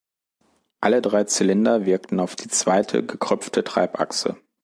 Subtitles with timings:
[0.79, 4.35] Alle drei Zylinder wirkten auf die zweite, gekröpfte Treibachse.